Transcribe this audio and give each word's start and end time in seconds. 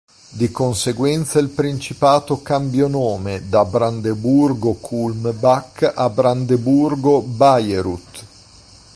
Di 0.31 0.49
conseguenza 0.49 1.37
il 1.37 1.49
principato 1.49 2.41
cambiò 2.41 2.87
nome 2.87 3.47
da 3.49 3.63
Brandeburgo-Kulmbach 3.65 5.91
a 5.95 6.09
Brandeburgo-Bayreuth. 6.09 8.25